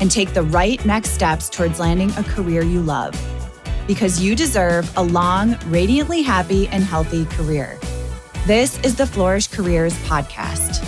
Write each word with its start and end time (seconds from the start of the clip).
and 0.00 0.10
take 0.10 0.34
the 0.34 0.42
right 0.42 0.84
next 0.84 1.10
steps 1.10 1.48
towards 1.48 1.78
landing 1.78 2.10
a 2.16 2.24
career 2.24 2.62
you 2.62 2.80
love. 2.80 3.14
Because 3.86 4.20
you 4.20 4.34
deserve 4.34 4.90
a 4.96 5.02
long, 5.02 5.56
radiantly 5.66 6.22
happy, 6.22 6.66
and 6.68 6.82
healthy 6.82 7.26
career. 7.26 7.78
This 8.46 8.80
is 8.80 8.96
the 8.96 9.06
Flourish 9.06 9.46
Careers 9.46 9.94
Podcast. 10.04 10.84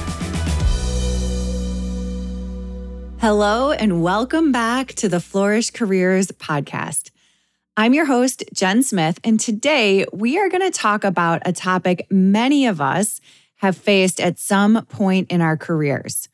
Hello, 3.20 3.70
and 3.70 4.02
welcome 4.02 4.50
back 4.50 4.88
to 4.94 5.08
the 5.08 5.20
Flourish 5.20 5.70
Careers 5.70 6.28
Podcast. 6.32 7.10
I'm 7.76 7.94
your 7.94 8.06
host, 8.06 8.42
Jen 8.52 8.82
Smith, 8.82 9.20
and 9.22 9.38
today 9.38 10.04
we 10.12 10.38
are 10.38 10.48
going 10.48 10.62
to 10.62 10.76
talk 10.76 11.04
about 11.04 11.40
a 11.46 11.52
topic 11.52 12.06
many 12.10 12.66
of 12.66 12.80
us 12.80 13.20
have 13.56 13.76
faced 13.76 14.20
at 14.20 14.38
some 14.38 14.84
point 14.86 15.30
in 15.30 15.40
our 15.40 15.56
careers 15.56 16.28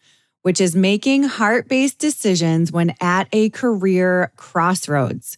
which 0.48 0.62
is 0.62 0.74
making 0.74 1.24
heart 1.24 1.68
based 1.68 1.98
decisions 1.98 2.72
when 2.72 2.94
at 3.02 3.28
a 3.32 3.50
career 3.50 4.32
crossroads. 4.36 5.36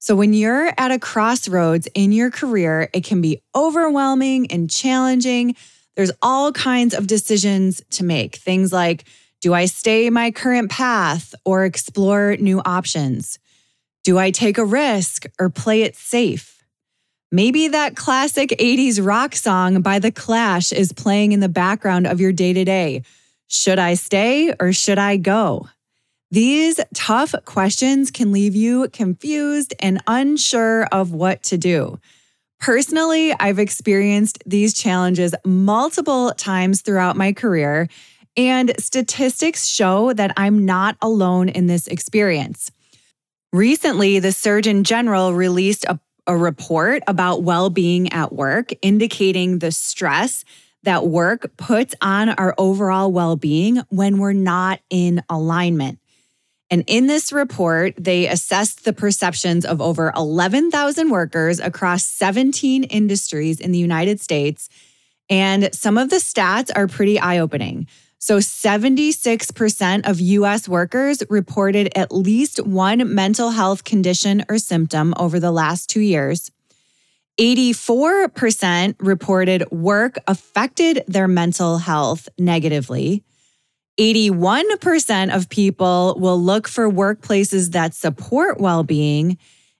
So, 0.00 0.16
when 0.16 0.32
you're 0.32 0.72
at 0.76 0.90
a 0.90 0.98
crossroads 0.98 1.86
in 1.94 2.10
your 2.10 2.32
career, 2.32 2.90
it 2.92 3.04
can 3.04 3.20
be 3.20 3.40
overwhelming 3.54 4.50
and 4.50 4.68
challenging. 4.68 5.54
There's 5.94 6.10
all 6.22 6.50
kinds 6.50 6.92
of 6.92 7.06
decisions 7.06 7.80
to 7.90 8.02
make. 8.02 8.34
Things 8.34 8.72
like 8.72 9.04
do 9.40 9.54
I 9.54 9.66
stay 9.66 10.10
my 10.10 10.32
current 10.32 10.72
path 10.72 11.36
or 11.44 11.64
explore 11.64 12.34
new 12.40 12.60
options? 12.64 13.38
Do 14.02 14.18
I 14.18 14.32
take 14.32 14.58
a 14.58 14.64
risk 14.64 15.26
or 15.38 15.50
play 15.50 15.82
it 15.82 15.94
safe? 15.94 16.64
Maybe 17.30 17.68
that 17.68 17.94
classic 17.94 18.50
80s 18.58 19.06
rock 19.06 19.36
song 19.36 19.82
by 19.82 20.00
The 20.00 20.10
Clash 20.10 20.72
is 20.72 20.92
playing 20.92 21.30
in 21.30 21.38
the 21.38 21.48
background 21.48 22.08
of 22.08 22.20
your 22.20 22.32
day 22.32 22.52
to 22.54 22.64
day. 22.64 23.04
Should 23.48 23.78
I 23.78 23.94
stay 23.94 24.54
or 24.60 24.72
should 24.72 24.98
I 24.98 25.16
go? 25.16 25.68
These 26.30 26.78
tough 26.94 27.34
questions 27.46 28.10
can 28.10 28.32
leave 28.32 28.54
you 28.54 28.88
confused 28.90 29.74
and 29.80 30.02
unsure 30.06 30.84
of 30.92 31.12
what 31.12 31.42
to 31.44 31.56
do. 31.56 31.98
Personally, 32.60 33.32
I've 33.32 33.58
experienced 33.58 34.42
these 34.44 34.74
challenges 34.74 35.34
multiple 35.44 36.32
times 36.32 36.82
throughout 36.82 37.16
my 37.16 37.32
career, 37.32 37.88
and 38.36 38.72
statistics 38.78 39.66
show 39.66 40.12
that 40.12 40.32
I'm 40.36 40.66
not 40.66 40.96
alone 41.00 41.48
in 41.48 41.66
this 41.66 41.86
experience. 41.86 42.70
Recently, 43.52 44.18
the 44.18 44.32
Surgeon 44.32 44.84
General 44.84 45.32
released 45.32 45.84
a, 45.86 45.98
a 46.26 46.36
report 46.36 47.02
about 47.06 47.42
well 47.42 47.70
being 47.70 48.12
at 48.12 48.32
work, 48.32 48.70
indicating 48.82 49.60
the 49.60 49.72
stress 49.72 50.44
that 50.82 51.06
work 51.06 51.56
puts 51.56 51.94
on 52.00 52.30
our 52.30 52.54
overall 52.58 53.10
well 53.12 53.36
being 53.36 53.82
when 53.88 54.18
we're 54.18 54.32
not 54.32 54.80
in 54.90 55.22
alignment. 55.28 55.98
And 56.70 56.84
in 56.86 57.06
this 57.06 57.32
report, 57.32 57.94
they 57.96 58.26
assessed 58.26 58.84
the 58.84 58.92
perceptions 58.92 59.64
of 59.64 59.80
over 59.80 60.12
11,000 60.14 61.10
workers 61.10 61.60
across 61.60 62.04
17 62.04 62.84
industries 62.84 63.58
in 63.58 63.72
the 63.72 63.78
United 63.78 64.20
States. 64.20 64.68
And 65.30 65.74
some 65.74 65.96
of 65.96 66.10
the 66.10 66.16
stats 66.16 66.70
are 66.74 66.86
pretty 66.86 67.18
eye 67.18 67.38
opening. 67.38 67.86
So, 68.20 68.38
76% 68.38 70.08
of 70.08 70.20
US 70.20 70.68
workers 70.68 71.22
reported 71.30 71.96
at 71.96 72.12
least 72.12 72.58
one 72.66 73.14
mental 73.14 73.50
health 73.50 73.84
condition 73.84 74.44
or 74.48 74.58
symptom 74.58 75.14
over 75.16 75.38
the 75.38 75.52
last 75.52 75.88
two 75.88 76.00
years. 76.00 76.50
84% 77.38 78.96
reported 78.98 79.70
work 79.70 80.16
affected 80.26 81.04
their 81.06 81.28
mental 81.28 81.78
health 81.78 82.28
negatively. 82.38 83.22
81% 83.98 85.34
of 85.34 85.48
people 85.48 86.16
will 86.18 86.40
look 86.40 86.68
for 86.68 86.90
workplaces 86.90 87.72
that 87.72 87.94
support 87.94 88.60
well 88.60 88.82
being. 88.82 89.38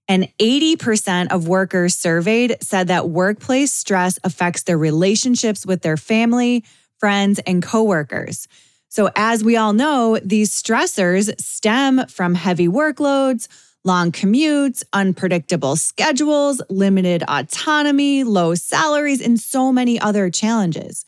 And 0.08 0.28
80% 0.38 1.30
of 1.30 1.48
workers 1.48 1.94
surveyed 1.94 2.56
said 2.62 2.88
that 2.88 3.10
workplace 3.10 3.72
stress 3.72 4.18
affects 4.24 4.62
their 4.62 4.78
relationships 4.78 5.66
with 5.66 5.82
their 5.82 5.97
family, 5.97 6.64
friends, 6.98 7.38
and 7.41 7.62
coworkers. 7.62 8.48
So, 8.88 9.10
as 9.14 9.44
we 9.44 9.56
all 9.56 9.74
know, 9.74 10.18
these 10.24 10.50
stressors 10.50 11.38
stem 11.38 12.06
from 12.06 12.34
heavy 12.34 12.68
workloads 12.68 13.48
long 13.84 14.12
commutes, 14.12 14.83
unpredictable 14.93 15.77
schedules, 15.77 16.61
limited 16.69 17.22
autonomy, 17.28 18.25
low 18.25 18.55
salaries, 18.55 19.21
and 19.21 19.39
so 19.41 19.72
many 19.72 19.99
other 19.99 20.31
challenges. 20.31 21.05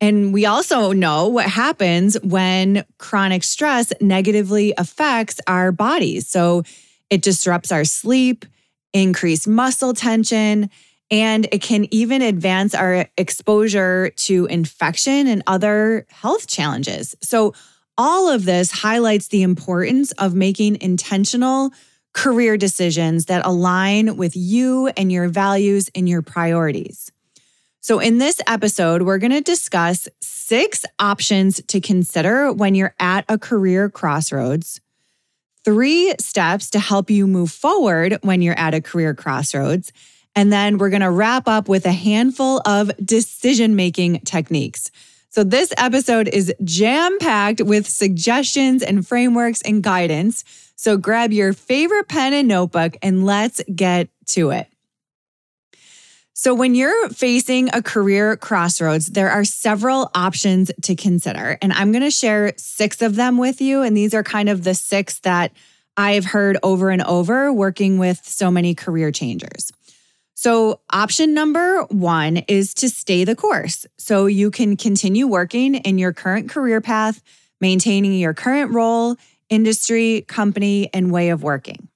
And 0.00 0.32
we 0.32 0.44
also 0.44 0.92
know 0.92 1.28
what 1.28 1.46
happens 1.46 2.20
when 2.22 2.84
chronic 2.98 3.42
stress 3.42 3.92
negatively 4.00 4.74
affects 4.76 5.40
our 5.46 5.72
bodies. 5.72 6.28
So 6.28 6.64
it 7.08 7.22
disrupts 7.22 7.72
our 7.72 7.84
sleep, 7.84 8.44
increased 8.92 9.48
muscle 9.48 9.94
tension, 9.94 10.70
and 11.10 11.46
it 11.52 11.62
can 11.62 11.92
even 11.94 12.20
advance 12.20 12.74
our 12.74 13.08
exposure 13.16 14.10
to 14.16 14.46
infection 14.46 15.28
and 15.28 15.42
other 15.46 16.06
health 16.10 16.46
challenges. 16.46 17.14
So, 17.22 17.54
all 17.98 18.28
of 18.28 18.44
this 18.44 18.70
highlights 18.70 19.28
the 19.28 19.42
importance 19.42 20.12
of 20.12 20.34
making 20.34 20.82
intentional 20.82 21.72
career 22.16 22.56
decisions 22.56 23.26
that 23.26 23.44
align 23.44 24.16
with 24.16 24.34
you 24.34 24.88
and 24.96 25.12
your 25.12 25.28
values 25.28 25.90
and 25.94 26.08
your 26.08 26.22
priorities. 26.22 27.12
So, 27.80 28.00
in 28.00 28.18
this 28.18 28.40
episode, 28.46 29.02
we're 29.02 29.18
going 29.18 29.32
to 29.32 29.42
discuss 29.42 30.08
six 30.20 30.84
options 30.98 31.62
to 31.68 31.80
consider 31.80 32.50
when 32.52 32.74
you're 32.74 32.94
at 32.98 33.26
a 33.28 33.38
career 33.38 33.90
crossroads, 33.90 34.80
three 35.62 36.14
steps 36.18 36.70
to 36.70 36.78
help 36.78 37.10
you 37.10 37.26
move 37.26 37.50
forward 37.50 38.18
when 38.22 38.40
you're 38.40 38.58
at 38.58 38.74
a 38.74 38.80
career 38.80 39.14
crossroads, 39.14 39.92
and 40.34 40.50
then 40.50 40.78
we're 40.78 40.90
going 40.90 41.02
to 41.02 41.10
wrap 41.10 41.46
up 41.46 41.68
with 41.68 41.84
a 41.84 41.92
handful 41.92 42.60
of 42.66 42.90
decision 43.04 43.76
making 43.76 44.20
techniques. 44.20 44.90
So, 45.28 45.44
this 45.44 45.70
episode 45.76 46.28
is 46.28 46.52
jam 46.64 47.18
packed 47.18 47.60
with 47.60 47.86
suggestions 47.86 48.82
and 48.82 49.06
frameworks 49.06 49.60
and 49.62 49.82
guidance 49.82 50.44
so 50.76 50.98
grab 50.98 51.32
your 51.32 51.52
favorite 51.54 52.06
pen 52.08 52.34
and 52.34 52.46
notebook 52.46 52.96
and 53.02 53.24
let's 53.24 53.62
get 53.74 54.08
to 54.26 54.50
it. 54.50 54.68
So, 56.38 56.54
when 56.54 56.74
you're 56.74 57.08
facing 57.08 57.70
a 57.72 57.82
career 57.82 58.36
crossroads, 58.36 59.06
there 59.06 59.30
are 59.30 59.42
several 59.42 60.10
options 60.14 60.70
to 60.82 60.94
consider. 60.94 61.56
And 61.62 61.72
I'm 61.72 61.92
going 61.92 62.04
to 62.04 62.10
share 62.10 62.52
six 62.58 63.00
of 63.00 63.16
them 63.16 63.38
with 63.38 63.62
you. 63.62 63.80
And 63.80 63.96
these 63.96 64.12
are 64.12 64.22
kind 64.22 64.50
of 64.50 64.62
the 64.62 64.74
six 64.74 65.20
that 65.20 65.52
I've 65.96 66.26
heard 66.26 66.58
over 66.62 66.90
and 66.90 67.02
over 67.02 67.50
working 67.50 67.96
with 67.96 68.22
so 68.22 68.50
many 68.50 68.74
career 68.74 69.10
changers. 69.10 69.72
So, 70.34 70.80
option 70.90 71.32
number 71.32 71.84
one 71.84 72.36
is 72.48 72.74
to 72.74 72.90
stay 72.90 73.24
the 73.24 73.34
course. 73.34 73.86
So, 73.96 74.26
you 74.26 74.50
can 74.50 74.76
continue 74.76 75.26
working 75.26 75.76
in 75.76 75.96
your 75.96 76.12
current 76.12 76.50
career 76.50 76.82
path, 76.82 77.22
maintaining 77.62 78.12
your 78.12 78.34
current 78.34 78.72
role 78.72 79.16
industry, 79.50 80.24
company, 80.28 80.90
and 80.92 81.10
way 81.10 81.30
of 81.30 81.42
working. 81.42 81.88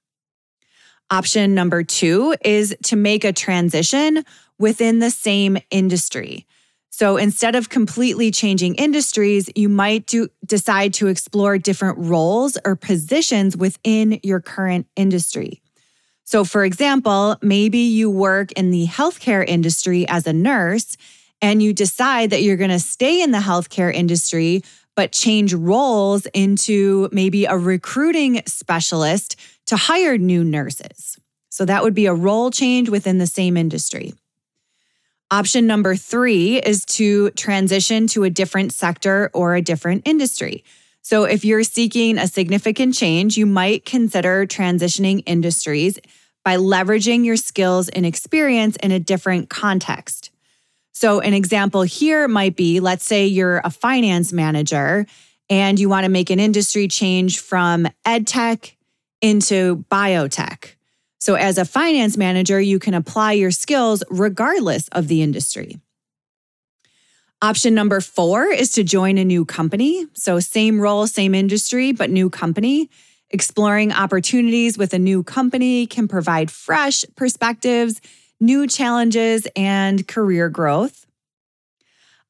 Option 1.09 1.53
number 1.53 1.83
two 1.83 2.35
is 2.43 2.75
to 2.83 2.95
make 2.95 3.23
a 3.23 3.33
transition 3.33 4.23
within 4.57 4.99
the 4.99 5.11
same 5.11 5.57
industry. 5.69 6.45
So 6.89 7.17
instead 7.17 7.55
of 7.55 7.69
completely 7.69 8.31
changing 8.31 8.75
industries, 8.75 9.49
you 9.55 9.69
might 9.69 10.05
do, 10.05 10.27
decide 10.45 10.93
to 10.95 11.07
explore 11.07 11.57
different 11.57 11.97
roles 11.97 12.57
or 12.63 12.75
positions 12.75 13.57
within 13.57 14.19
your 14.23 14.39
current 14.39 14.87
industry. 14.95 15.61
So, 16.25 16.43
for 16.43 16.63
example, 16.63 17.37
maybe 17.41 17.79
you 17.79 18.09
work 18.09 18.51
in 18.53 18.71
the 18.71 18.87
healthcare 18.87 19.43
industry 19.45 20.07
as 20.07 20.27
a 20.27 20.33
nurse 20.33 20.95
and 21.41 21.61
you 21.63 21.73
decide 21.73 22.29
that 22.29 22.43
you're 22.43 22.57
going 22.57 22.69
to 22.69 22.79
stay 22.79 23.21
in 23.21 23.31
the 23.31 23.39
healthcare 23.39 23.91
industry, 23.91 24.61
but 24.95 25.11
change 25.11 25.53
roles 25.53 26.25
into 26.27 27.09
maybe 27.11 27.45
a 27.45 27.57
recruiting 27.57 28.41
specialist 28.45 29.35
to 29.67 29.75
hire 29.75 30.17
new 30.17 30.43
nurses. 30.43 31.17
So, 31.49 31.65
that 31.65 31.83
would 31.83 31.93
be 31.93 32.05
a 32.05 32.13
role 32.13 32.51
change 32.51 32.89
within 32.89 33.17
the 33.17 33.27
same 33.27 33.57
industry. 33.57 34.13
Option 35.31 35.65
number 35.65 35.95
three 35.95 36.59
is 36.61 36.83
to 36.85 37.29
transition 37.31 38.07
to 38.07 38.23
a 38.25 38.29
different 38.29 38.73
sector 38.73 39.31
or 39.33 39.55
a 39.55 39.61
different 39.61 40.05
industry. 40.05 40.63
So, 41.01 41.23
if 41.23 41.43
you're 41.43 41.63
seeking 41.63 42.17
a 42.17 42.27
significant 42.27 42.93
change, 42.93 43.37
you 43.37 43.45
might 43.45 43.85
consider 43.85 44.45
transitioning 44.45 45.23
industries 45.25 45.99
by 46.43 46.57
leveraging 46.57 47.25
your 47.25 47.37
skills 47.37 47.89
and 47.89 48.05
experience 48.05 48.75
in 48.77 48.91
a 48.91 48.99
different 48.99 49.49
context. 49.49 50.20
So, 50.93 51.19
an 51.19 51.33
example 51.33 51.83
here 51.83 52.27
might 52.27 52.55
be 52.55 52.79
let's 52.79 53.05
say 53.05 53.25
you're 53.25 53.61
a 53.63 53.69
finance 53.69 54.33
manager 54.33 55.05
and 55.49 55.79
you 55.79 55.89
want 55.89 56.05
to 56.05 56.09
make 56.09 56.29
an 56.29 56.39
industry 56.39 56.87
change 56.87 57.39
from 57.39 57.87
ed 58.05 58.27
tech 58.27 58.75
into 59.21 59.85
biotech. 59.91 60.75
So, 61.19 61.35
as 61.35 61.57
a 61.57 61.65
finance 61.65 62.17
manager, 62.17 62.59
you 62.59 62.79
can 62.79 62.93
apply 62.93 63.33
your 63.33 63.51
skills 63.51 64.03
regardless 64.09 64.87
of 64.89 65.07
the 65.07 65.21
industry. 65.21 65.79
Option 67.43 67.73
number 67.73 68.01
four 68.01 68.45
is 68.45 68.71
to 68.73 68.83
join 68.83 69.17
a 69.17 69.25
new 69.25 69.45
company. 69.45 70.05
So, 70.13 70.39
same 70.39 70.79
role, 70.79 71.07
same 71.07 71.33
industry, 71.33 71.91
but 71.91 72.09
new 72.09 72.29
company. 72.29 72.89
Exploring 73.29 73.93
opportunities 73.93 74.77
with 74.77 74.93
a 74.93 74.99
new 74.99 75.23
company 75.23 75.87
can 75.87 76.07
provide 76.07 76.51
fresh 76.51 77.05
perspectives, 77.15 78.01
new 78.41 78.67
challenges, 78.67 79.47
and 79.55 80.05
career 80.07 80.49
growth. 80.49 81.05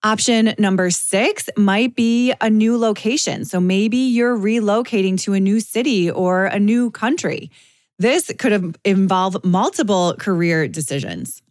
Option 0.04 0.54
number 0.60 0.92
six 0.92 1.50
might 1.58 1.96
be 1.96 2.34
a 2.42 2.50
new 2.50 2.78
location. 2.78 3.46
So, 3.46 3.60
maybe 3.60 3.98
you're 3.98 4.38
relocating 4.38 5.20
to 5.22 5.34
a 5.34 5.40
new 5.40 5.60
city 5.60 6.12
or 6.12 6.46
a 6.46 6.60
new 6.60 6.92
country. 6.92 7.50
This 7.98 8.32
could 8.38 8.78
involve 8.84 9.44
multiple 9.44 10.16
career 10.18 10.68
decisions. 10.68 11.42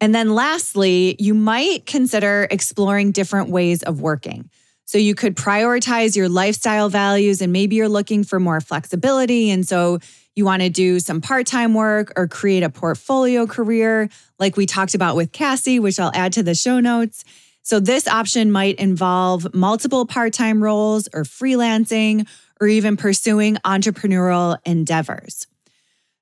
And 0.00 0.14
then 0.14 0.34
lastly, 0.34 1.16
you 1.18 1.34
might 1.34 1.86
consider 1.86 2.46
exploring 2.50 3.12
different 3.12 3.48
ways 3.50 3.82
of 3.82 4.00
working. 4.00 4.50
So 4.86 4.98
you 4.98 5.14
could 5.14 5.34
prioritize 5.34 6.14
your 6.14 6.28
lifestyle 6.28 6.88
values 6.88 7.40
and 7.40 7.52
maybe 7.52 7.76
you're 7.76 7.88
looking 7.88 8.22
for 8.22 8.38
more 8.38 8.60
flexibility. 8.60 9.50
And 9.50 9.66
so 9.66 9.98
you 10.36 10.44
want 10.44 10.62
to 10.62 10.68
do 10.68 10.98
some 11.00 11.20
part 11.20 11.46
time 11.46 11.74
work 11.74 12.12
or 12.16 12.26
create 12.26 12.62
a 12.62 12.70
portfolio 12.70 13.46
career, 13.46 14.08
like 14.38 14.56
we 14.56 14.66
talked 14.66 14.94
about 14.94 15.16
with 15.16 15.32
Cassie, 15.32 15.78
which 15.78 16.00
I'll 16.00 16.12
add 16.14 16.32
to 16.34 16.42
the 16.42 16.54
show 16.54 16.80
notes. 16.80 17.24
So 17.62 17.80
this 17.80 18.06
option 18.06 18.52
might 18.52 18.76
involve 18.76 19.54
multiple 19.54 20.06
part 20.06 20.32
time 20.32 20.62
roles 20.62 21.08
or 21.14 21.22
freelancing 21.22 22.28
or 22.60 22.66
even 22.66 22.96
pursuing 22.96 23.56
entrepreneurial 23.64 24.58
endeavors. 24.64 25.46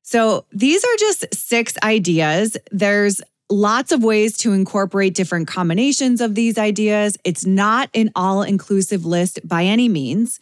So 0.02 0.44
these 0.52 0.84
are 0.84 0.96
just 0.98 1.34
six 1.34 1.74
ideas. 1.82 2.56
There's 2.70 3.22
lots 3.50 3.92
of 3.92 4.02
ways 4.02 4.36
to 4.38 4.52
incorporate 4.52 5.14
different 5.14 5.48
combinations 5.48 6.20
of 6.20 6.34
these 6.34 6.58
ideas. 6.58 7.16
It's 7.24 7.44
not 7.44 7.90
an 7.94 8.10
all 8.14 8.42
inclusive 8.42 9.04
list 9.04 9.40
by 9.46 9.64
any 9.64 9.88
means, 9.88 10.40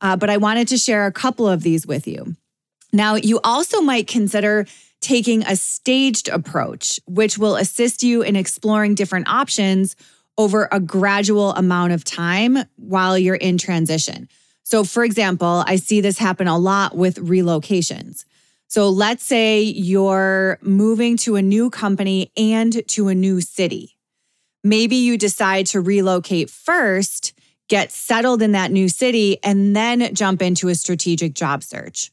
uh, 0.00 0.16
but 0.16 0.30
I 0.30 0.36
wanted 0.36 0.68
to 0.68 0.78
share 0.78 1.06
a 1.06 1.12
couple 1.12 1.48
of 1.48 1.62
these 1.62 1.86
with 1.86 2.06
you. 2.06 2.36
Now, 2.92 3.14
you 3.14 3.40
also 3.42 3.80
might 3.80 4.06
consider 4.06 4.66
taking 5.00 5.42
a 5.42 5.56
staged 5.56 6.28
approach, 6.28 7.00
which 7.06 7.38
will 7.38 7.56
assist 7.56 8.02
you 8.02 8.22
in 8.22 8.36
exploring 8.36 8.94
different 8.94 9.28
options 9.28 9.96
over 10.38 10.68
a 10.70 10.80
gradual 10.80 11.52
amount 11.54 11.92
of 11.92 12.04
time 12.04 12.58
while 12.76 13.18
you're 13.18 13.34
in 13.34 13.58
transition. 13.58 14.28
So, 14.62 14.84
for 14.84 15.04
example, 15.04 15.64
I 15.66 15.76
see 15.76 16.00
this 16.00 16.18
happen 16.18 16.46
a 16.46 16.56
lot 16.58 16.96
with 16.96 17.16
relocations. 17.16 18.24
So 18.68 18.88
let's 18.88 19.22
say 19.22 19.60
you're 19.60 20.58
moving 20.62 21.18
to 21.18 21.36
a 21.36 21.42
new 21.42 21.68
company 21.68 22.32
and 22.38 22.88
to 22.88 23.08
a 23.08 23.14
new 23.14 23.42
city. 23.42 23.98
Maybe 24.64 24.96
you 24.96 25.18
decide 25.18 25.66
to 25.66 25.80
relocate 25.82 26.48
first, 26.48 27.34
get 27.68 27.92
settled 27.92 28.40
in 28.40 28.52
that 28.52 28.70
new 28.70 28.88
city, 28.88 29.36
and 29.44 29.76
then 29.76 30.14
jump 30.14 30.40
into 30.40 30.68
a 30.68 30.74
strategic 30.74 31.34
job 31.34 31.62
search. 31.62 32.10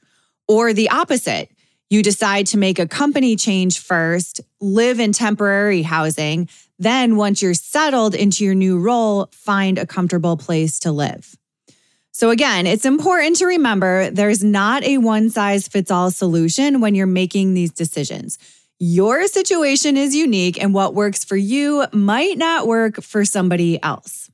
Or 0.49 0.73
the 0.73 0.89
opposite, 0.89 1.51
you 1.91 2.01
decide 2.01 2.47
to 2.47 2.57
make 2.57 2.79
a 2.79 2.87
company 2.87 3.35
change 3.35 3.77
first, 3.77 4.41
live 4.59 4.99
in 4.99 5.11
temporary 5.11 5.83
housing, 5.83 6.49
then 6.79 7.17
once 7.17 7.43
you're 7.43 7.53
settled 7.53 8.15
into 8.15 8.43
your 8.43 8.55
new 8.55 8.79
role, 8.79 9.29
find 9.31 9.77
a 9.77 9.85
comfortable 9.85 10.37
place 10.37 10.79
to 10.79 10.91
live. 10.91 11.35
So, 12.11 12.31
again, 12.31 12.65
it's 12.65 12.83
important 12.83 13.35
to 13.37 13.45
remember 13.45 14.09
there's 14.09 14.43
not 14.43 14.83
a 14.83 14.97
one 14.97 15.29
size 15.29 15.67
fits 15.67 15.91
all 15.91 16.09
solution 16.09 16.81
when 16.81 16.95
you're 16.95 17.05
making 17.05 17.53
these 17.53 17.71
decisions. 17.71 18.39
Your 18.79 19.27
situation 19.27 19.97
is 19.97 20.15
unique, 20.15 20.61
and 20.61 20.73
what 20.73 20.95
works 20.95 21.23
for 21.23 21.37
you 21.37 21.85
might 21.93 22.39
not 22.39 22.65
work 22.65 23.03
for 23.03 23.23
somebody 23.23 23.81
else. 23.83 24.31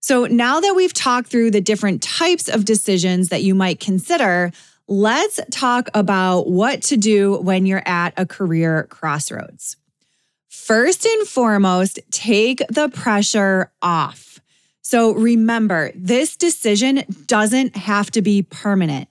So, 0.00 0.26
now 0.26 0.60
that 0.60 0.74
we've 0.76 0.92
talked 0.92 1.30
through 1.30 1.52
the 1.52 1.62
different 1.62 2.02
types 2.02 2.48
of 2.48 2.66
decisions 2.66 3.30
that 3.30 3.42
you 3.42 3.54
might 3.54 3.80
consider, 3.80 4.52
let's 4.88 5.38
talk 5.50 5.90
about 5.94 6.48
what 6.48 6.82
to 6.82 6.96
do 6.96 7.36
when 7.36 7.66
you're 7.66 7.86
at 7.86 8.14
a 8.16 8.26
career 8.26 8.84
crossroads. 8.84 9.76
First 10.48 11.04
and 11.04 11.28
foremost, 11.28 12.00
take 12.10 12.62
the 12.68 12.88
pressure 12.88 13.70
off. 13.82 14.40
So 14.80 15.12
remember, 15.12 15.92
this 15.94 16.36
decision 16.36 17.04
doesn't 17.26 17.76
have 17.76 18.10
to 18.12 18.22
be 18.22 18.42
permanent. 18.42 19.08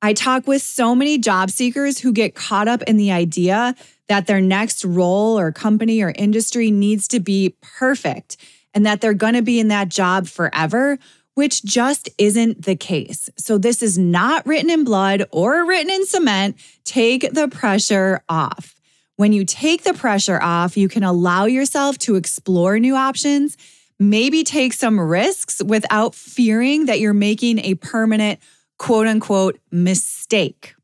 I 0.00 0.14
talk 0.14 0.46
with 0.46 0.62
so 0.62 0.94
many 0.94 1.18
job 1.18 1.50
seekers 1.50 1.98
who 1.98 2.12
get 2.12 2.34
caught 2.34 2.68
up 2.68 2.82
in 2.84 2.96
the 2.96 3.12
idea 3.12 3.74
that 4.08 4.26
their 4.26 4.40
next 4.40 4.84
role 4.84 5.38
or 5.38 5.52
company 5.52 6.02
or 6.02 6.12
industry 6.16 6.70
needs 6.70 7.08
to 7.08 7.20
be 7.20 7.56
perfect 7.60 8.36
and 8.74 8.86
that 8.86 9.00
they're 9.00 9.12
going 9.12 9.34
to 9.34 9.42
be 9.42 9.60
in 9.60 9.68
that 9.68 9.88
job 9.88 10.26
forever, 10.26 10.98
which 11.38 11.64
just 11.64 12.08
isn't 12.18 12.64
the 12.64 12.74
case. 12.74 13.30
So, 13.36 13.58
this 13.58 13.82
is 13.82 13.96
not 13.96 14.44
written 14.44 14.70
in 14.70 14.82
blood 14.82 15.22
or 15.30 15.64
written 15.64 15.90
in 15.90 16.04
cement. 16.04 16.56
Take 16.84 17.32
the 17.32 17.46
pressure 17.46 18.22
off. 18.28 18.74
When 19.16 19.32
you 19.32 19.44
take 19.44 19.84
the 19.84 19.94
pressure 19.94 20.40
off, 20.42 20.76
you 20.76 20.88
can 20.88 21.04
allow 21.04 21.46
yourself 21.46 21.96
to 21.98 22.16
explore 22.16 22.78
new 22.78 22.96
options 22.96 23.56
maybe 23.98 24.44
take 24.44 24.72
some 24.72 25.00
risks 25.00 25.62
without 25.62 26.14
fearing 26.14 26.86
that 26.86 27.00
you're 27.00 27.14
making 27.14 27.58
a 27.60 27.74
permanent 27.74 28.38
quote 28.78 29.06
unquote 29.06 29.58
mistake. 29.70 30.74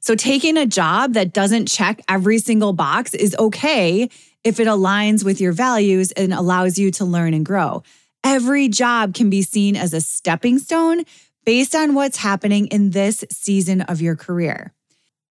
So, 0.00 0.14
taking 0.14 0.56
a 0.56 0.66
job 0.66 1.14
that 1.14 1.32
doesn't 1.32 1.66
check 1.66 2.00
every 2.08 2.38
single 2.38 2.72
box 2.72 3.14
is 3.14 3.34
okay 3.38 4.08
if 4.44 4.60
it 4.60 4.66
aligns 4.66 5.24
with 5.24 5.40
your 5.40 5.52
values 5.52 6.12
and 6.12 6.34
allows 6.34 6.78
you 6.78 6.90
to 6.92 7.04
learn 7.04 7.32
and 7.32 7.44
grow. 7.44 7.82
Every 8.24 8.68
job 8.68 9.14
can 9.14 9.28
be 9.28 9.42
seen 9.42 9.76
as 9.76 9.92
a 9.92 10.00
stepping 10.00 10.58
stone 10.58 11.04
based 11.44 11.74
on 11.74 11.94
what's 11.94 12.16
happening 12.16 12.66
in 12.68 12.90
this 12.90 13.22
season 13.30 13.82
of 13.82 14.00
your 14.00 14.16
career. 14.16 14.72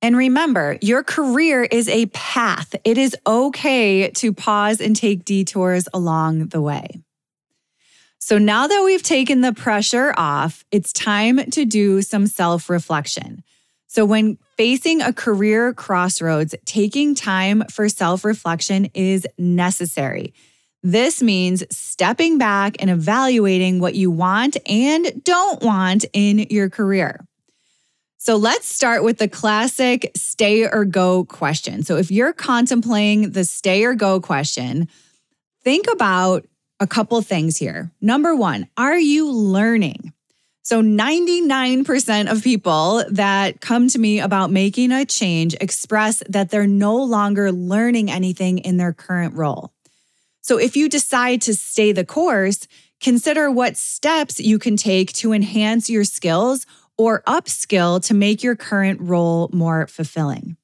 And 0.04 0.16
remember, 0.16 0.78
your 0.82 1.04
career 1.04 1.64
is 1.64 1.90
a 1.90 2.06
path. 2.08 2.76
It 2.84 3.00
is 3.00 3.16
okay 3.26 4.12
to 4.12 4.32
pause 4.32 4.80
and 4.80 4.96
take 4.96 5.26
detours 5.26 5.88
along 5.94 6.48
the 6.48 6.62
way. 6.62 7.02
So 8.20 8.38
now 8.38 8.68
that 8.68 8.84
we've 8.86 9.04
taken 9.04 9.42
the 9.42 9.54
pressure 9.54 10.14
off, 10.16 10.64
it's 10.72 10.94
time 10.94 11.38
to 11.52 11.66
do 11.66 12.02
some 12.02 12.28
self 12.28 12.70
reflection. 12.70 13.44
So, 13.88 14.06
when 14.06 14.38
facing 14.58 15.02
a 15.02 15.14
career 15.14 15.74
crossroads, 15.74 16.56
taking 16.66 17.16
time 17.16 17.64
for 17.70 17.90
self 17.90 18.24
reflection 18.24 18.86
is 18.94 19.28
necessary. 19.38 20.34
This 20.84 21.24
means 21.24 21.64
stepping 21.76 22.38
back 22.38 22.76
and 22.80 22.90
evaluating 22.90 23.80
what 23.80 23.96
you 23.96 24.12
want 24.12 24.58
and 24.70 25.24
don't 25.24 25.64
want 25.64 26.04
in 26.14 26.40
your 26.50 26.70
career. 26.70 27.26
So 28.18 28.38
let's 28.38 28.68
start 28.68 29.04
with 29.04 29.18
the 29.18 29.28
classic 29.28 30.12
stay 30.16 30.66
or 30.66 30.86
go 30.86 31.26
question. 31.26 31.84
So 31.84 31.98
if 31.98 32.10
you're 32.10 32.32
contemplating 32.32 33.32
the 33.32 33.44
stay 33.44 33.84
or 33.84 33.96
go 33.96 34.22
question, 34.22 34.88
think 35.62 35.88
about 35.92 36.46
a 36.80 36.88
couple 36.88 37.22
things 37.22 37.58
here. 37.58 37.92
Number 38.00 38.34
one, 38.34 38.68
are 38.78 38.98
you 38.98 39.30
learning? 39.30 40.14
So 40.64 40.82
99% 40.82 42.32
of 42.32 42.42
people 42.42 43.04
that 43.12 43.60
come 43.60 43.90
to 43.90 44.00
me 44.00 44.22
about 44.22 44.52
making 44.52 44.94
a 44.94 45.06
change 45.06 45.56
express 45.60 46.24
that 46.30 46.50
they're 46.50 46.66
no 46.66 47.04
longer 47.04 47.52
learning 47.52 48.10
anything 48.10 48.60
in 48.60 48.78
their 48.78 48.94
current 48.94 49.36
role. 49.36 49.73
So 50.44 50.60
if 50.60 50.76
you 50.76 50.90
decide 50.90 51.42
to 51.44 51.56
stay 51.56 51.94
the 51.94 52.06
course, 52.06 52.68
consider 53.02 53.50
what 53.50 53.78
steps 53.78 54.40
you 54.40 54.60
can 54.60 54.76
take 54.76 55.14
to 55.14 55.32
enhance 55.32 55.90
your 55.90 56.04
skills 56.04 56.66
or 56.98 57.24
upskill 57.24 58.04
to 58.06 58.14
make 58.14 58.44
your 58.44 58.56
current 58.56 59.00
role 59.02 59.50
more 59.54 59.88
fulfilling. 59.88 60.58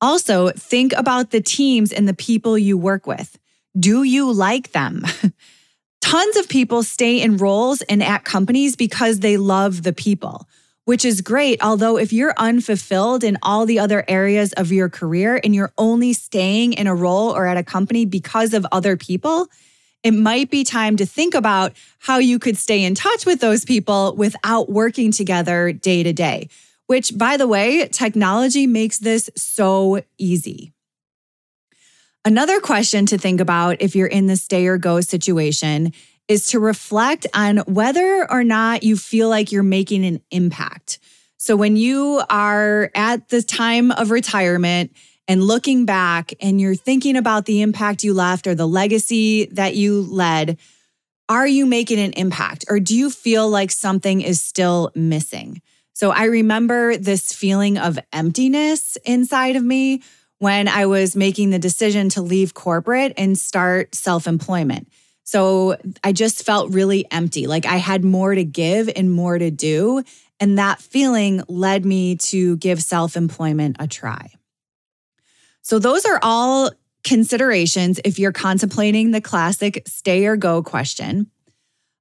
Also, 0.00 0.50
think 0.50 0.92
about 0.92 1.30
the 1.30 1.40
teams 1.40 1.92
and 1.92 2.06
the 2.06 2.14
people 2.14 2.56
you 2.56 2.78
work 2.78 3.06
with. 3.06 3.38
Do 3.76 4.02
you 4.04 4.30
like 4.30 4.72
them? 4.72 5.02
Tons 6.00 6.36
of 6.36 6.48
people 6.48 6.82
stay 6.82 7.20
in 7.20 7.38
roles 7.38 7.80
and 7.82 8.02
at 8.02 8.24
companies 8.24 8.76
because 8.76 9.20
they 9.20 9.36
love 9.36 9.82
the 9.82 9.92
people, 9.92 10.46
which 10.88 11.04
is 11.04 11.20
great. 11.20 11.62
Although, 11.62 11.98
if 11.98 12.14
you're 12.14 12.32
unfulfilled 12.38 13.22
in 13.22 13.36
all 13.42 13.66
the 13.66 13.78
other 13.78 14.06
areas 14.08 14.54
of 14.54 14.72
your 14.72 14.88
career 14.88 15.38
and 15.44 15.54
you're 15.54 15.70
only 15.76 16.14
staying 16.14 16.72
in 16.72 16.86
a 16.86 16.94
role 16.94 17.36
or 17.36 17.46
at 17.46 17.58
a 17.58 17.62
company 17.62 18.06
because 18.06 18.54
of 18.54 18.66
other 18.72 18.96
people, 18.96 19.48
it 20.02 20.12
might 20.12 20.50
be 20.50 20.64
time 20.64 20.96
to 20.96 21.04
think 21.04 21.34
about 21.34 21.74
how 21.98 22.16
you 22.16 22.38
could 22.38 22.56
stay 22.56 22.84
in 22.84 22.94
touch 22.94 23.26
with 23.26 23.38
those 23.38 23.66
people 23.66 24.14
without 24.16 24.70
working 24.70 25.12
together 25.12 25.72
day 25.72 26.02
to 26.02 26.14
day, 26.14 26.48
which, 26.86 27.12
by 27.18 27.36
the 27.36 27.46
way, 27.46 27.86
technology 27.88 28.66
makes 28.66 28.96
this 28.96 29.28
so 29.36 30.00
easy. 30.16 30.72
Another 32.24 32.60
question 32.60 33.04
to 33.04 33.18
think 33.18 33.42
about 33.42 33.76
if 33.80 33.94
you're 33.94 34.06
in 34.06 34.24
the 34.24 34.36
stay 34.36 34.66
or 34.66 34.78
go 34.78 35.02
situation 35.02 35.92
is 36.28 36.48
to 36.48 36.60
reflect 36.60 37.26
on 37.34 37.58
whether 37.58 38.30
or 38.30 38.44
not 38.44 38.82
you 38.82 38.96
feel 38.96 39.28
like 39.28 39.50
you're 39.50 39.62
making 39.62 40.04
an 40.04 40.20
impact. 40.30 40.98
So, 41.38 41.56
when 41.56 41.76
you 41.76 42.22
are 42.28 42.90
at 42.94 43.28
the 43.28 43.42
time 43.42 43.90
of 43.92 44.10
retirement 44.10 44.92
and 45.26 45.42
looking 45.42 45.86
back 45.86 46.34
and 46.40 46.60
you're 46.60 46.74
thinking 46.74 47.16
about 47.16 47.46
the 47.46 47.62
impact 47.62 48.04
you 48.04 48.12
left 48.12 48.46
or 48.46 48.54
the 48.54 48.68
legacy 48.68 49.46
that 49.52 49.74
you 49.74 50.02
led, 50.02 50.58
are 51.28 51.46
you 51.46 51.64
making 51.64 51.98
an 51.98 52.12
impact 52.12 52.64
or 52.68 52.80
do 52.80 52.96
you 52.96 53.10
feel 53.10 53.48
like 53.48 53.70
something 53.70 54.20
is 54.20 54.42
still 54.42 54.90
missing? 54.94 55.62
So, 55.94 56.10
I 56.10 56.24
remember 56.24 56.96
this 56.96 57.32
feeling 57.32 57.78
of 57.78 57.98
emptiness 58.12 58.98
inside 59.04 59.56
of 59.56 59.62
me 59.62 60.02
when 60.38 60.68
I 60.68 60.86
was 60.86 61.16
making 61.16 61.50
the 61.50 61.58
decision 61.58 62.08
to 62.10 62.22
leave 62.22 62.54
corporate 62.54 63.14
and 63.16 63.38
start 63.38 63.94
self 63.94 64.26
employment. 64.26 64.88
So 65.28 65.76
I 66.02 66.12
just 66.12 66.42
felt 66.42 66.72
really 66.72 67.04
empty, 67.10 67.46
like 67.46 67.66
I 67.66 67.76
had 67.76 68.02
more 68.02 68.34
to 68.34 68.44
give 68.44 68.88
and 68.96 69.12
more 69.12 69.36
to 69.36 69.50
do. 69.50 70.02
And 70.40 70.56
that 70.56 70.80
feeling 70.80 71.42
led 71.48 71.84
me 71.84 72.16
to 72.16 72.56
give 72.56 72.82
self 72.82 73.14
employment 73.14 73.76
a 73.78 73.86
try. 73.86 74.30
So, 75.60 75.78
those 75.78 76.06
are 76.06 76.18
all 76.22 76.70
considerations 77.04 78.00
if 78.06 78.18
you're 78.18 78.32
contemplating 78.32 79.10
the 79.10 79.20
classic 79.20 79.82
stay 79.86 80.24
or 80.24 80.36
go 80.36 80.62
question. 80.62 81.30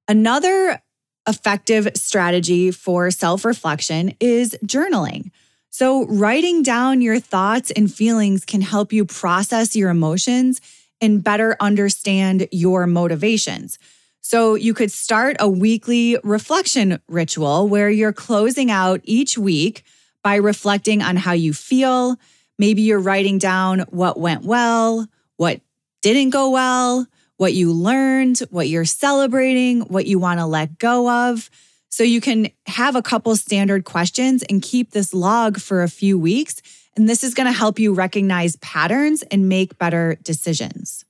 Another 0.07 0.81
effective 1.27 1.89
strategy 1.95 2.71
for 2.71 3.11
self 3.11 3.43
reflection 3.43 4.13
is 4.21 4.57
journaling. 4.65 5.31
So, 5.69 6.05
writing 6.05 6.63
down 6.63 7.01
your 7.01 7.19
thoughts 7.19 7.71
and 7.71 7.93
feelings 7.93 8.45
can 8.45 8.61
help 8.61 8.93
you 8.93 9.03
process 9.03 9.75
your 9.75 9.89
emotions 9.89 10.61
and 11.01 11.23
better 11.23 11.55
understand 11.59 12.47
your 12.51 12.87
motivations. 12.87 13.77
So, 14.21 14.55
you 14.55 14.73
could 14.73 14.91
start 14.91 15.37
a 15.39 15.47
weekly 15.47 16.17
reflection 16.23 16.99
ritual 17.07 17.67
where 17.67 17.89
you're 17.89 18.13
closing 18.13 18.69
out 18.69 18.99
each 19.03 19.37
week 19.37 19.83
by 20.23 20.35
reflecting 20.35 21.01
on 21.01 21.15
how 21.15 21.31
you 21.31 21.53
feel. 21.53 22.17
Maybe 22.59 22.81
you're 22.81 22.99
writing 22.99 23.37
down 23.37 23.81
what 23.89 24.19
went 24.19 24.43
well, 24.43 25.07
what 25.37 25.61
didn't 26.01 26.31
go 26.31 26.49
well, 26.49 27.07
what 27.37 27.53
you 27.53 27.71
learned, 27.71 28.39
what 28.49 28.67
you're 28.67 28.85
celebrating, 28.85 29.81
what 29.81 30.07
you 30.07 30.19
want 30.19 30.39
to 30.39 30.45
let 30.45 30.77
go 30.79 31.09
of. 31.29 31.49
So 31.89 32.03
you 32.03 32.19
can 32.19 32.49
have 32.65 32.95
a 32.95 33.01
couple 33.01 33.35
standard 33.35 33.85
questions 33.85 34.43
and 34.43 34.61
keep 34.61 34.91
this 34.91 35.13
log 35.13 35.59
for 35.59 35.81
a 35.81 35.89
few 35.89 36.19
weeks. 36.19 36.61
And 36.97 37.07
this 37.07 37.23
is 37.23 37.35
going 37.35 37.45
to 37.45 37.57
help 37.57 37.79
you 37.79 37.93
recognize 37.93 38.55
patterns 38.57 39.21
and 39.23 39.47
make 39.47 39.77
better 39.77 40.17
decisions. 40.23 41.05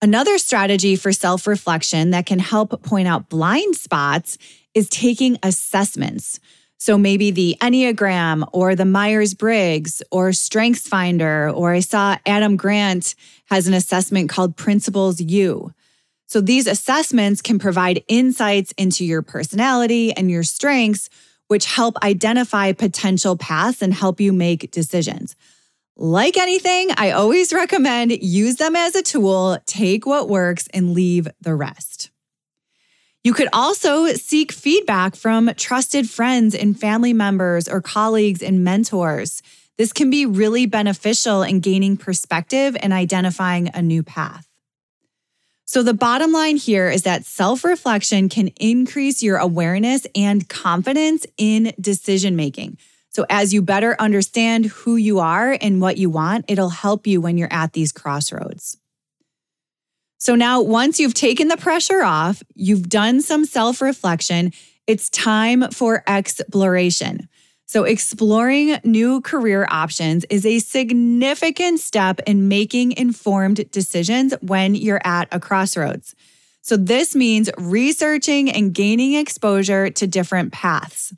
Another 0.00 0.38
strategy 0.38 0.96
for 0.96 1.12
self 1.12 1.46
reflection 1.46 2.10
that 2.10 2.24
can 2.24 2.38
help 2.38 2.82
point 2.82 3.08
out 3.08 3.28
blind 3.28 3.74
spots 3.74 4.38
is 4.72 4.88
taking 4.88 5.38
assessments. 5.42 6.38
So 6.78 6.98
maybe 6.98 7.30
the 7.30 7.56
Enneagram 7.60 8.48
or 8.52 8.76
the 8.76 8.84
Myers 8.84 9.34
Briggs 9.34 10.02
or 10.10 10.32
Strengths 10.32 10.86
Finder, 10.86 11.50
or 11.50 11.72
I 11.72 11.80
saw 11.80 12.16
Adam 12.26 12.56
Grant 12.56 13.14
has 13.46 13.66
an 13.66 13.74
assessment 13.74 14.28
called 14.28 14.56
PrinciplesYou. 14.56 15.72
So 16.26 16.40
these 16.40 16.66
assessments 16.66 17.40
can 17.40 17.58
provide 17.58 18.04
insights 18.06 18.72
into 18.76 19.04
your 19.04 19.22
personality 19.22 20.12
and 20.12 20.30
your 20.30 20.42
strengths, 20.42 21.08
which 21.48 21.66
help 21.66 21.96
identify 22.02 22.72
potential 22.72 23.36
paths 23.36 23.82
and 23.82 23.92
help 23.92 24.20
you 24.20 24.32
make 24.32 24.70
decisions. 24.70 25.36
Like 25.96 26.36
anything, 26.36 26.90
I 26.96 27.12
always 27.12 27.52
recommend 27.52 28.10
use 28.10 28.56
them 28.56 28.74
as 28.74 28.96
a 28.96 29.02
tool, 29.02 29.58
take 29.64 30.06
what 30.06 30.28
works 30.28 30.66
and 30.74 30.92
leave 30.92 31.28
the 31.40 31.54
rest. 31.54 32.10
You 33.22 33.32
could 33.32 33.48
also 33.52 34.08
seek 34.08 34.52
feedback 34.52 35.16
from 35.16 35.50
trusted 35.54 36.10
friends 36.10 36.54
and 36.54 36.78
family 36.78 37.12
members 37.12 37.68
or 37.68 37.80
colleagues 37.80 38.42
and 38.42 38.64
mentors. 38.64 39.40
This 39.78 39.92
can 39.92 40.10
be 40.10 40.26
really 40.26 40.66
beneficial 40.66 41.42
in 41.42 41.60
gaining 41.60 41.96
perspective 41.96 42.76
and 42.80 42.92
identifying 42.92 43.70
a 43.72 43.80
new 43.80 44.02
path. 44.02 44.46
So, 45.74 45.82
the 45.82 45.92
bottom 45.92 46.30
line 46.30 46.54
here 46.54 46.88
is 46.88 47.02
that 47.02 47.24
self 47.24 47.64
reflection 47.64 48.28
can 48.28 48.46
increase 48.60 49.24
your 49.24 49.38
awareness 49.38 50.06
and 50.14 50.48
confidence 50.48 51.26
in 51.36 51.72
decision 51.80 52.36
making. 52.36 52.78
So, 53.08 53.26
as 53.28 53.52
you 53.52 53.60
better 53.60 53.96
understand 53.98 54.66
who 54.66 54.94
you 54.94 55.18
are 55.18 55.58
and 55.60 55.80
what 55.80 55.96
you 55.96 56.10
want, 56.10 56.44
it'll 56.46 56.68
help 56.68 57.08
you 57.08 57.20
when 57.20 57.36
you're 57.36 57.52
at 57.52 57.72
these 57.72 57.90
crossroads. 57.90 58.78
So, 60.18 60.36
now 60.36 60.60
once 60.62 61.00
you've 61.00 61.12
taken 61.12 61.48
the 61.48 61.56
pressure 61.56 62.04
off, 62.04 62.40
you've 62.54 62.88
done 62.88 63.20
some 63.20 63.44
self 63.44 63.80
reflection, 63.80 64.52
it's 64.86 65.10
time 65.10 65.72
for 65.72 66.04
exploration. 66.06 67.28
So, 67.74 67.82
exploring 67.82 68.78
new 68.84 69.20
career 69.20 69.66
options 69.68 70.24
is 70.30 70.46
a 70.46 70.60
significant 70.60 71.80
step 71.80 72.20
in 72.24 72.46
making 72.46 72.92
informed 72.92 73.68
decisions 73.72 74.32
when 74.42 74.76
you're 74.76 75.04
at 75.04 75.26
a 75.32 75.40
crossroads. 75.40 76.14
So, 76.62 76.76
this 76.76 77.16
means 77.16 77.50
researching 77.58 78.48
and 78.48 78.72
gaining 78.72 79.14
exposure 79.14 79.90
to 79.90 80.06
different 80.06 80.52
paths. 80.52 81.12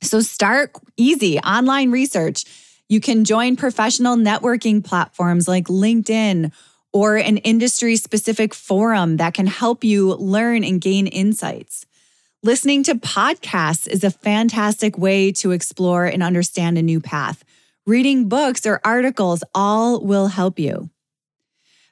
So, 0.00 0.22
start 0.22 0.72
easy 0.96 1.38
online 1.40 1.90
research. 1.90 2.46
You 2.88 2.98
can 2.98 3.26
join 3.26 3.56
professional 3.56 4.16
networking 4.16 4.82
platforms 4.82 5.46
like 5.46 5.66
LinkedIn 5.66 6.52
or 6.94 7.16
an 7.16 7.36
industry 7.36 7.96
specific 7.96 8.54
forum 8.54 9.18
that 9.18 9.34
can 9.34 9.46
help 9.46 9.84
you 9.84 10.14
learn 10.14 10.64
and 10.64 10.80
gain 10.80 11.06
insights. 11.06 11.84
Listening 12.44 12.82
to 12.82 12.96
podcasts 12.96 13.86
is 13.86 14.02
a 14.02 14.10
fantastic 14.10 14.98
way 14.98 15.30
to 15.30 15.52
explore 15.52 16.06
and 16.06 16.24
understand 16.24 16.76
a 16.76 16.82
new 16.82 16.98
path. 16.98 17.44
Reading 17.86 18.28
books 18.28 18.66
or 18.66 18.80
articles 18.84 19.44
all 19.54 20.00
will 20.00 20.26
help 20.26 20.58
you. 20.58 20.90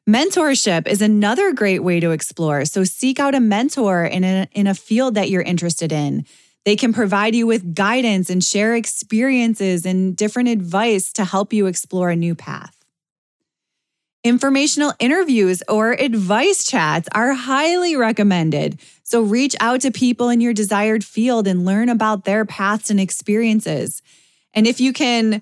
Mentorship 0.08 0.88
is 0.88 1.02
another 1.02 1.52
great 1.52 1.84
way 1.84 2.00
to 2.00 2.10
explore. 2.10 2.64
So 2.64 2.82
seek 2.82 3.20
out 3.20 3.36
a 3.36 3.38
mentor 3.38 4.04
in 4.04 4.24
a, 4.24 4.48
in 4.50 4.66
a 4.66 4.74
field 4.74 5.14
that 5.14 5.30
you're 5.30 5.40
interested 5.40 5.92
in. 5.92 6.26
They 6.64 6.74
can 6.74 6.92
provide 6.92 7.36
you 7.36 7.46
with 7.46 7.76
guidance 7.76 8.28
and 8.28 8.42
share 8.42 8.74
experiences 8.74 9.86
and 9.86 10.16
different 10.16 10.48
advice 10.48 11.12
to 11.12 11.24
help 11.24 11.52
you 11.52 11.66
explore 11.66 12.10
a 12.10 12.16
new 12.16 12.34
path. 12.34 12.79
Informational 14.22 14.92
interviews 14.98 15.62
or 15.66 15.92
advice 15.92 16.64
chats 16.64 17.08
are 17.14 17.32
highly 17.32 17.96
recommended. 17.96 18.78
So 19.02 19.22
reach 19.22 19.56
out 19.60 19.80
to 19.80 19.90
people 19.90 20.28
in 20.28 20.42
your 20.42 20.52
desired 20.52 21.02
field 21.02 21.46
and 21.46 21.64
learn 21.64 21.88
about 21.88 22.26
their 22.26 22.44
paths 22.44 22.90
and 22.90 23.00
experiences. 23.00 24.02
And 24.52 24.66
if 24.66 24.78
you 24.78 24.92
can 24.92 25.40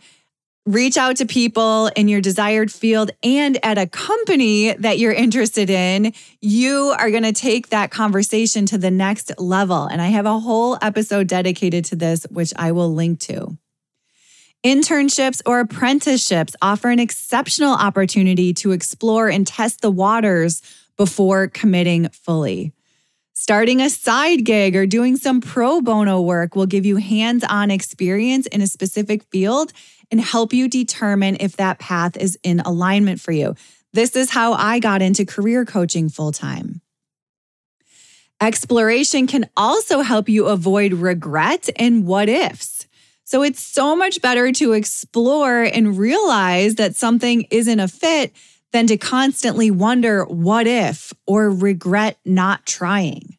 reach 0.65 0.97
out 0.97 1.17
to 1.17 1.27
people 1.27 1.87
in 1.97 2.07
your 2.07 2.21
desired 2.21 2.71
field 2.71 3.11
and 3.23 3.59
at 3.65 3.79
a 3.79 3.87
company 3.87 4.75
that 4.75 4.99
you're 4.99 5.13
interested 5.13 5.71
in, 5.71 6.13
you 6.41 6.95
are 6.99 7.11
going 7.11 7.23
to 7.25 7.33
take 7.33 7.71
that 7.71 7.91
conversation 7.91 8.65
to 8.67 8.79
the 8.79 8.91
next 8.93 9.33
level. 9.41 9.87
And 9.87 10.01
I 10.01 10.09
have 10.09 10.27
a 10.27 10.39
whole 10.39 10.79
episode 10.81 11.27
dedicated 11.27 11.85
to 11.87 11.97
this, 11.97 12.27
which 12.31 12.53
I 12.55 12.71
will 12.71 12.95
link 12.95 13.19
to. 13.21 13.59
Internships 14.67 15.41
or 15.47 15.61
apprenticeships 15.61 16.57
offer 16.61 16.91
an 16.91 16.99
exceptional 16.99 17.73
opportunity 17.73 18.53
to 18.55 18.73
explore 18.73 19.29
and 19.29 19.47
test 19.47 19.83
the 19.83 19.91
waters 19.91 20.63
before 20.97 21.47
committing 21.47 22.09
fully. 22.09 22.73
Starting 23.35 23.81
a 23.81 23.89
side 23.89 24.45
gig 24.45 24.75
or 24.75 24.85
doing 24.85 25.17
some 25.17 25.41
pro 25.41 25.81
bono 25.81 26.21
work 26.21 26.57
will 26.57 26.67
give 26.67 26.85
you 26.85 26.97
hands 26.97 27.45
on 27.45 27.71
experience 27.71 28.49
in 28.49 28.61
a 28.61 28.67
specific 28.67 29.23
field 29.31 29.73
and 30.11 30.21
help 30.21 30.53
you 30.53 30.67
determine 30.67 31.37
if 31.39 31.57
that 31.57 31.79
path 31.79 32.17
is 32.17 32.37
in 32.43 32.59
alignment 32.59 33.21
for 33.21 33.31
you. 33.31 33.55
This 33.93 34.17
is 34.17 34.31
how 34.31 34.55
I 34.55 34.81
got 34.81 35.03
into 35.03 35.25
career 35.25 35.65
coaching 35.65 36.09
full 36.09 36.33
time. 36.33 36.81
Exploration 38.41 39.29
can 39.29 39.49
also 39.57 40.01
help 40.01 40.29
you 40.29 40.47
avoid 40.47 40.95
regret 40.95 41.69
and 41.77 42.05
what 42.05 42.29
ifs. 42.29 42.88
So 43.29 43.43
it's 43.43 43.61
so 43.61 43.95
much 43.95 44.23
better 44.23 44.51
to 44.53 44.73
explore 44.73 45.61
and 45.63 45.99
realize 45.99 46.77
that 46.77 46.97
something 46.97 47.47
isn't 47.51 47.79
a 47.79 47.87
fit 47.87 48.33
than 48.73 48.87
to 48.87 48.97
constantly 48.97 49.71
wonder 49.71 50.25
what 50.25 50.67
if 50.67 51.13
or 51.27 51.51
regret 51.51 52.19
not 52.25 52.65
trying. 52.65 53.37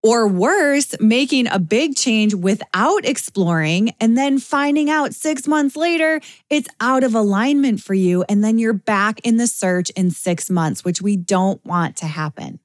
Or 0.00 0.28
worse, 0.28 0.94
making 1.00 1.48
a 1.48 1.58
big 1.58 1.96
change 1.96 2.36
without 2.36 3.04
exploring 3.04 3.96
and 4.00 4.16
then 4.16 4.38
finding 4.38 4.90
out 4.90 5.12
six 5.12 5.48
months 5.48 5.74
later 5.74 6.20
it's 6.48 6.68
out 6.80 7.02
of 7.02 7.12
alignment 7.12 7.80
for 7.80 7.94
you. 7.94 8.24
And 8.28 8.44
then 8.44 8.60
you're 8.60 8.72
back 8.72 9.18
in 9.24 9.38
the 9.38 9.48
search 9.48 9.90
in 9.96 10.12
six 10.12 10.48
months, 10.48 10.84
which 10.84 11.02
we 11.02 11.16
don't 11.16 11.64
want 11.66 11.96
to 11.96 12.06
happen. 12.06 12.60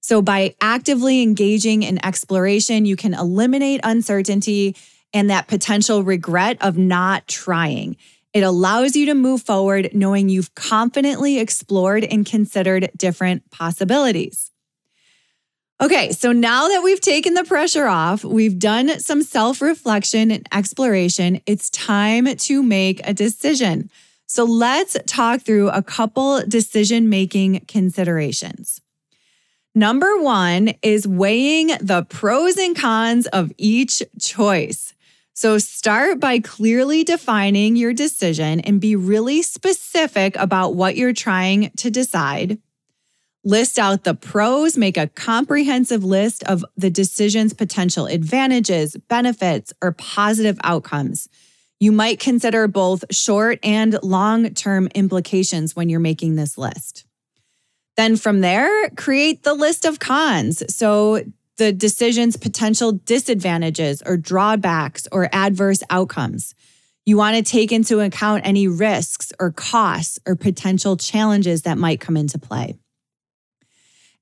So, 0.00 0.20
by 0.20 0.56
actively 0.60 1.22
engaging 1.22 1.84
in 1.84 2.04
exploration, 2.04 2.86
you 2.86 2.96
can 2.96 3.14
eliminate 3.14 3.80
uncertainty 3.84 4.74
and 5.12 5.30
that 5.30 5.48
potential 5.48 6.02
regret 6.02 6.56
of 6.60 6.78
not 6.78 7.26
trying. 7.28 7.96
It 8.32 8.42
allows 8.42 8.96
you 8.96 9.06
to 9.06 9.14
move 9.14 9.42
forward 9.42 9.90
knowing 9.92 10.28
you've 10.28 10.54
confidently 10.54 11.38
explored 11.38 12.04
and 12.04 12.24
considered 12.24 12.90
different 12.96 13.50
possibilities. 13.50 14.50
Okay, 15.82 16.12
so 16.12 16.30
now 16.30 16.68
that 16.68 16.82
we've 16.82 17.00
taken 17.00 17.34
the 17.34 17.42
pressure 17.44 17.86
off, 17.86 18.24
we've 18.24 18.58
done 18.58 19.00
some 19.00 19.22
self 19.22 19.60
reflection 19.60 20.30
and 20.30 20.46
exploration, 20.52 21.40
it's 21.44 21.70
time 21.70 22.26
to 22.36 22.62
make 22.62 23.00
a 23.06 23.12
decision. 23.12 23.90
So 24.26 24.44
let's 24.44 24.96
talk 25.06 25.42
through 25.42 25.70
a 25.70 25.82
couple 25.82 26.40
decision 26.46 27.10
making 27.10 27.64
considerations. 27.66 28.80
Number 29.74 30.18
one 30.18 30.74
is 30.82 31.08
weighing 31.08 31.72
the 31.80 32.06
pros 32.08 32.56
and 32.56 32.76
cons 32.76 33.26
of 33.26 33.50
each 33.58 34.02
choice. 34.20 34.94
So 35.34 35.58
start 35.58 36.20
by 36.20 36.40
clearly 36.40 37.04
defining 37.04 37.76
your 37.76 37.94
decision 37.94 38.60
and 38.60 38.80
be 38.80 38.96
really 38.96 39.42
specific 39.42 40.36
about 40.36 40.74
what 40.74 40.96
you're 40.96 41.14
trying 41.14 41.70
to 41.78 41.90
decide. 41.90 42.58
List 43.44 43.78
out 43.78 44.04
the 44.04 44.14
pros, 44.14 44.76
make 44.76 44.96
a 44.96 45.08
comprehensive 45.08 46.04
list 46.04 46.44
of 46.44 46.64
the 46.76 46.90
decision's 46.90 47.54
potential 47.54 48.06
advantages, 48.06 48.94
benefits, 49.08 49.72
or 49.82 49.92
positive 49.92 50.58
outcomes. 50.62 51.28
You 51.80 51.90
might 51.90 52.20
consider 52.20 52.68
both 52.68 53.04
short 53.10 53.58
and 53.64 53.98
long 54.04 54.50
term 54.50 54.86
implications 54.94 55.74
when 55.74 55.88
you're 55.88 55.98
making 55.98 56.36
this 56.36 56.56
list. 56.56 57.04
Then 57.96 58.16
from 58.16 58.40
there, 58.42 58.90
create 58.90 59.42
the 59.42 59.54
list 59.54 59.84
of 59.84 59.98
cons. 59.98 60.62
So 60.72 61.24
the 61.62 61.72
decision's 61.72 62.36
potential 62.36 62.90
disadvantages 62.90 64.02
or 64.04 64.16
drawbacks 64.16 65.06
or 65.12 65.28
adverse 65.32 65.80
outcomes. 65.90 66.56
You 67.06 67.16
want 67.16 67.36
to 67.36 67.48
take 67.48 67.70
into 67.70 68.00
account 68.00 68.44
any 68.44 68.66
risks 68.66 69.32
or 69.38 69.52
costs 69.52 70.18
or 70.26 70.34
potential 70.34 70.96
challenges 70.96 71.62
that 71.62 71.78
might 71.78 72.00
come 72.00 72.16
into 72.16 72.36
play. 72.36 72.74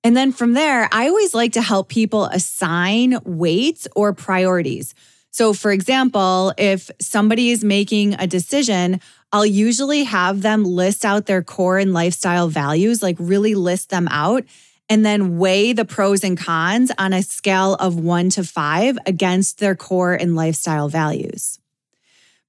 And 0.04 0.14
then 0.14 0.32
from 0.32 0.52
there, 0.52 0.86
I 0.92 1.08
always 1.08 1.34
like 1.34 1.54
to 1.54 1.62
help 1.62 1.88
people 1.88 2.26
assign 2.26 3.16
weights 3.24 3.88
or 3.96 4.12
priorities. 4.12 4.94
So, 5.30 5.54
for 5.54 5.72
example, 5.72 6.52
if 6.58 6.90
somebody 7.00 7.48
is 7.48 7.64
making 7.64 8.16
a 8.18 8.26
decision, 8.26 9.00
I'll 9.32 9.46
usually 9.46 10.04
have 10.04 10.42
them 10.42 10.64
list 10.64 11.06
out 11.06 11.24
their 11.24 11.42
core 11.42 11.78
and 11.78 11.94
lifestyle 11.94 12.48
values, 12.48 13.02
like 13.02 13.16
really 13.18 13.54
list 13.54 13.88
them 13.88 14.08
out, 14.10 14.44
and 14.90 15.06
then 15.06 15.38
weigh 15.38 15.72
the 15.72 15.84
pros 15.84 16.24
and 16.24 16.36
cons 16.36 16.90
on 16.98 17.12
a 17.12 17.22
scale 17.22 17.74
of 17.76 17.96
one 17.98 18.28
to 18.30 18.42
five 18.42 18.98
against 19.06 19.60
their 19.60 19.76
core 19.76 20.12
and 20.12 20.34
lifestyle 20.34 20.88
values. 20.88 21.60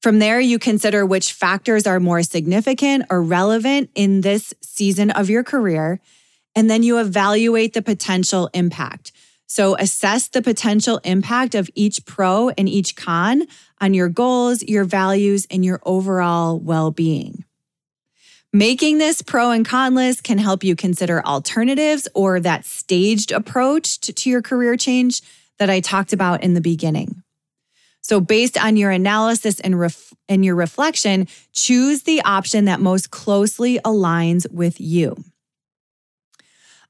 From 0.02 0.18
there, 0.18 0.40
you 0.40 0.58
consider 0.58 1.06
which 1.06 1.32
factors 1.32 1.86
are 1.86 2.00
more 2.00 2.24
significant 2.24 3.06
or 3.12 3.22
relevant 3.22 3.92
in 3.94 4.22
this 4.22 4.52
season 4.60 5.12
of 5.12 5.30
your 5.30 5.44
career, 5.44 6.02
and 6.56 6.68
then 6.68 6.82
you 6.82 6.98
evaluate 6.98 7.74
the 7.74 7.84
potential 7.84 8.50
impact. 8.56 9.12
So, 9.46 9.76
assess 9.76 10.30
the 10.30 10.42
potential 10.42 11.00
impact 11.04 11.54
of 11.54 11.70
each 11.76 12.06
pro 12.06 12.50
and 12.50 12.68
each 12.68 12.96
con 12.96 13.44
on 13.80 13.94
your 13.94 14.10
goals, 14.10 14.64
your 14.64 14.86
values, 14.86 15.46
and 15.52 15.64
your 15.64 15.80
overall 15.86 16.58
well 16.58 16.90
being. 16.90 17.44
Making 18.54 18.98
this 18.98 19.22
pro 19.22 19.52
and 19.52 19.66
con 19.66 19.96
list 19.96 20.26
can 20.26 20.38
help 20.38 20.62
you 20.62 20.76
consider 20.76 21.26
alternatives 21.26 22.10
or 22.14 22.42
that 22.42 22.66
staged 22.66 23.32
approach 23.32 24.00
to, 24.00 24.30
your 24.30 24.42
career 24.42 24.76
change 24.76 25.22
that 25.58 25.70
I 25.70 25.80
talked 25.80 26.12
about 26.12 26.44
in 26.44 26.54
the 26.54 26.60
beginning. 26.60 27.24
So, 28.02 28.20
based 28.20 28.62
on 28.62 28.76
your 28.76 28.92
analysis 28.92 29.62
and, 29.62 29.80
ref, 29.80 30.14
and 30.28 30.44
your 30.44 30.56
reflection, 30.56 31.30
choose 31.54 32.04
the 32.04 32.22
option 32.24 32.66
that 32.66 32.82
most 32.82 33.10
closely 33.10 33.80
aligns 33.86 34.52
with 34.52 34.82
you. 34.82 35.16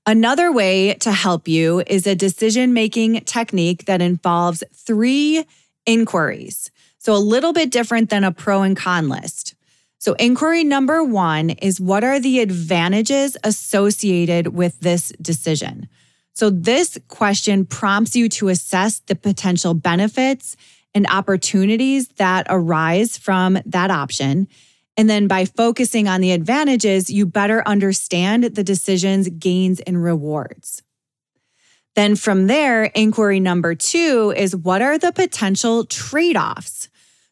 Another 0.08 0.52
way 0.52 0.96
to 0.96 1.12
help 1.12 1.48
you 1.48 1.84
is 1.86 2.08
a 2.08 2.16
decision 2.16 2.74
making 2.74 3.22
technique 3.26 3.86
that 3.86 4.02
involves 4.02 4.64
three 4.74 5.46
inquiries. 5.86 6.72
So, 6.98 7.14
a 7.14 7.18
little 7.18 7.54
bit 7.54 7.70
different 7.70 8.10
than 8.10 8.24
a 8.24 8.32
pro 8.32 8.64
and 8.64 8.76
con 8.76 9.10
list. 9.10 9.54
So, 10.02 10.14
inquiry 10.14 10.64
number 10.64 11.04
one 11.04 11.52
is 11.52 11.80
what 11.80 12.04
are 12.04 12.20
the 12.20 12.40
advantages 12.40 13.38
associated 13.44 14.48
with 14.48 14.80
this 14.80 15.14
decision? 15.22 15.88
So, 16.34 16.50
this 16.50 16.98
question 17.08 17.68
prompts 17.68 18.16
you 18.16 18.28
to 18.30 18.48
assess 18.48 18.98
the 19.02 19.14
potential 19.14 19.76
benefits 19.76 20.58
and 20.96 21.06
opportunities 21.06 22.08
that 22.18 22.48
arise 22.50 23.16
from 23.16 23.60
that 23.64 23.92
option. 23.92 24.48
And 24.98 25.08
then 25.08 25.28
by 25.28 25.46
focusing 25.46 26.08
on 26.08 26.20
the 26.20 26.32
advantages, 26.32 27.12
you 27.12 27.28
better 27.28 27.62
understand 27.68 28.44
the 28.46 28.64
decision's 28.64 29.30
gains 29.30 29.82
and 29.82 30.04
rewards. 30.04 30.82
Then 31.94 32.16
from 32.16 32.48
there, 32.48 32.86
inquiry 32.86 33.40
number 33.40 33.76
two 33.76 34.34
is 34.36 34.56
what 34.56 34.82
are 34.82 34.98
the 34.98 35.12
potential 35.12 35.86
trade 35.86 36.38
offs? 36.38 36.90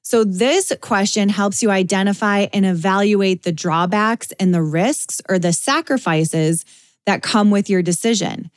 So, 0.09 0.23
this 0.23 0.73
question 0.81 1.29
helps 1.29 1.61
you 1.61 1.69
identify 1.69 2.47
and 2.51 2.65
evaluate 2.65 3.43
the 3.43 3.51
drawbacks 3.51 4.31
and 4.39 4.51
the 4.51 4.63
risks 4.63 5.21
or 5.29 5.37
the 5.37 5.53
sacrifices 5.53 6.65
that 7.05 7.21
come 7.21 7.51
with 7.51 7.69
your 7.69 7.83
decision. 7.83 8.49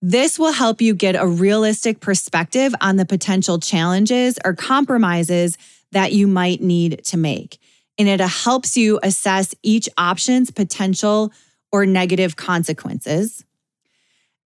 This 0.00 0.38
will 0.38 0.52
help 0.52 0.80
you 0.80 0.94
get 0.94 1.16
a 1.16 1.26
realistic 1.26 1.98
perspective 1.98 2.76
on 2.80 2.94
the 2.94 3.04
potential 3.04 3.58
challenges 3.58 4.38
or 4.44 4.54
compromises 4.54 5.58
that 5.90 6.12
you 6.12 6.28
might 6.28 6.62
need 6.62 7.02
to 7.06 7.16
make. 7.16 7.58
And 7.98 8.06
it 8.06 8.20
helps 8.20 8.76
you 8.76 9.00
assess 9.02 9.52
each 9.64 9.88
option's 9.98 10.52
potential 10.52 11.32
or 11.72 11.86
negative 11.86 12.36
consequences. 12.36 13.44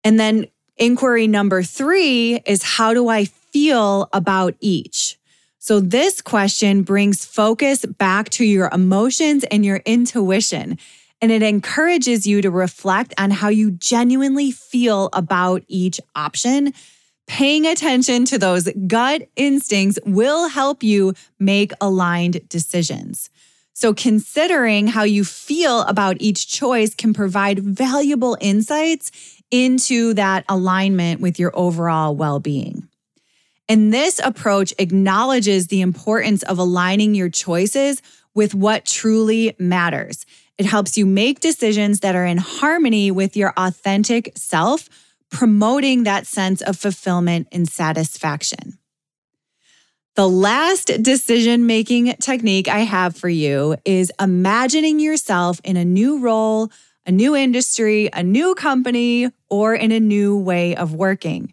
And 0.03 0.19
then 0.19 0.47
inquiry 0.79 1.27
number 1.27 1.63
three 1.63 2.41
is 2.47 2.63
how 2.63 2.95
do 2.95 3.09
I 3.09 3.27
feel 3.27 4.09
about 4.15 4.55
each? 4.61 5.19
So, 5.67 5.81
this 5.81 6.21
question 6.21 6.83
brings 6.83 7.25
focus 7.25 7.87
back 7.87 8.29
to 8.37 8.45
your 8.45 8.69
emotions 8.71 9.45
and 9.45 9.65
your 9.65 9.81
intuition, 9.87 10.77
and 11.23 11.33
it 11.33 11.43
encourages 11.43 12.27
you 12.27 12.43
to 12.43 12.51
reflect 12.51 13.15
on 13.17 13.31
how 13.31 13.49
you 13.49 13.71
genuinely 13.71 14.51
feel 14.51 15.09
about 15.15 15.63
each 15.67 16.03
option. 16.15 16.75
Paying 17.27 17.65
attention 17.65 18.27
to 18.27 18.39
those 18.39 18.69
gut 18.87 19.27
instincts 19.37 19.99
will 20.05 20.51
help 20.51 20.83
you 20.83 21.15
make 21.41 21.73
aligned 21.81 22.47
decisions. 22.51 23.31
So, 23.73 23.95
considering 23.95 24.87
how 24.87 25.05
you 25.05 25.25
feel 25.25 25.81
about 25.85 26.19
each 26.21 26.47
choice 26.47 26.95
can 26.95 27.15
provide 27.15 27.61
valuable 27.61 28.37
insights 28.39 29.11
into 29.51 30.13
that 30.13 30.45
alignment 30.47 31.23
with 31.23 31.39
your 31.39 31.53
overall 31.55 32.15
well 32.15 32.39
being. 32.39 32.87
And 33.69 33.93
this 33.93 34.21
approach 34.23 34.75
acknowledges 34.79 35.69
the 35.69 35.81
importance 35.81 36.43
of 36.43 36.59
aligning 36.59 37.15
your 37.15 37.31
choices 37.31 38.03
with 38.35 38.55
what 38.55 38.85
truly 38.85 39.55
matters. 39.59 40.27
It 40.59 40.67
helps 40.67 40.99
you 40.99 41.07
make 41.07 41.41
decisions 41.41 42.01
that 42.01 42.15
are 42.15 42.27
in 42.27 42.39
harmony 42.39 43.11
with 43.11 43.37
your 43.37 43.53
authentic 43.57 44.33
self, 44.37 44.89
promoting 45.31 46.05
that 46.05 46.27
sense 46.27 46.61
of 46.63 46.77
fulfillment 46.77 47.49
and 47.51 47.69
satisfaction. 47.69 48.79
The 50.15 50.29
last 50.29 51.03
decision 51.03 51.67
making 51.67 52.15
technique 52.21 52.69
I 52.69 52.81
have 52.81 53.17
for 53.17 53.29
you 53.29 53.75
is 53.85 54.13
imagining 54.21 55.01
yourself 55.01 55.61
in 55.65 55.77
a 55.77 55.85
new 55.85 56.21
role, 56.21 56.71
a 57.05 57.11
new 57.11 57.35
industry, 57.35 58.11
a 58.13 58.23
new 58.23 58.55
company, 58.55 59.31
or 59.51 59.75
in 59.75 59.91
a 59.91 59.99
new 59.99 60.39
way 60.39 60.77
of 60.77 60.95
working. 60.95 61.53